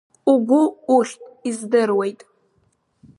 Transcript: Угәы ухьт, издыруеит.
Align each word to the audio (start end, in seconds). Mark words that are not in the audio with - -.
Угәы 0.31 0.61
ухьт, 0.95 1.21
издыруеит. 1.49 2.19